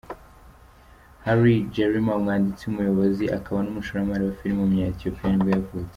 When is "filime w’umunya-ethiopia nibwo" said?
4.39-5.49